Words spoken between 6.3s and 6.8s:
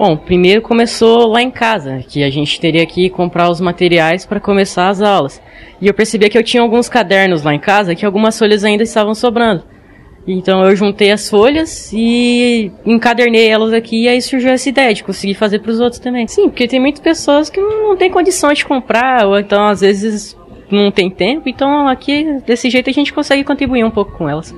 que eu tinha